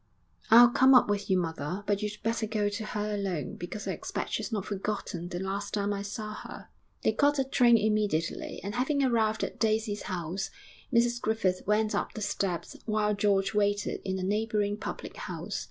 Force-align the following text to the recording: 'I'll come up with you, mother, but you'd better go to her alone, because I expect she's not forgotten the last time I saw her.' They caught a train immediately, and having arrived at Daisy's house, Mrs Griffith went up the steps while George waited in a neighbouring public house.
'I'll 0.49 0.71
come 0.71 0.95
up 0.95 1.07
with 1.11 1.29
you, 1.29 1.37
mother, 1.37 1.83
but 1.85 2.01
you'd 2.01 2.17
better 2.23 2.47
go 2.47 2.69
to 2.69 2.83
her 2.85 3.13
alone, 3.13 3.55
because 3.55 3.87
I 3.87 3.91
expect 3.91 4.31
she's 4.31 4.51
not 4.51 4.65
forgotten 4.65 5.29
the 5.29 5.37
last 5.39 5.75
time 5.75 5.93
I 5.93 6.01
saw 6.01 6.33
her.' 6.33 6.69
They 7.03 7.11
caught 7.11 7.37
a 7.37 7.43
train 7.43 7.77
immediately, 7.77 8.59
and 8.63 8.73
having 8.73 9.03
arrived 9.03 9.43
at 9.43 9.59
Daisy's 9.59 10.01
house, 10.09 10.49
Mrs 10.91 11.21
Griffith 11.21 11.61
went 11.67 11.93
up 11.93 12.13
the 12.15 12.21
steps 12.23 12.75
while 12.87 13.13
George 13.13 13.53
waited 13.53 14.01
in 14.03 14.17
a 14.17 14.23
neighbouring 14.23 14.75
public 14.75 15.17
house. 15.17 15.59